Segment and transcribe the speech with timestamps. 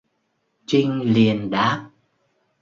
[0.67, 1.89] Trinh liền đáp